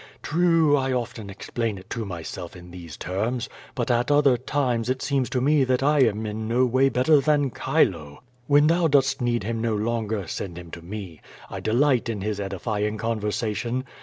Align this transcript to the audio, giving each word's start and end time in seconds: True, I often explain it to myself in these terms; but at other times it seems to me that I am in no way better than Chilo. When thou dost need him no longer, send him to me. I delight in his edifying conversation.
True, 0.23 0.75
I 0.75 0.91
often 0.91 1.29
explain 1.29 1.77
it 1.77 1.87
to 1.91 2.05
myself 2.05 2.55
in 2.55 2.71
these 2.71 2.97
terms; 2.97 3.47
but 3.75 3.91
at 3.91 4.09
other 4.09 4.35
times 4.35 4.89
it 4.89 4.99
seems 4.99 5.29
to 5.29 5.39
me 5.39 5.63
that 5.63 5.83
I 5.83 5.99
am 5.99 6.25
in 6.25 6.47
no 6.47 6.65
way 6.65 6.89
better 6.89 7.21
than 7.21 7.51
Chilo. 7.51 8.23
When 8.47 8.65
thou 8.65 8.87
dost 8.87 9.21
need 9.21 9.43
him 9.43 9.61
no 9.61 9.75
longer, 9.75 10.25
send 10.27 10.57
him 10.57 10.71
to 10.71 10.81
me. 10.81 11.21
I 11.51 11.59
delight 11.59 12.09
in 12.09 12.21
his 12.21 12.39
edifying 12.39 12.97
conversation. 12.97 13.85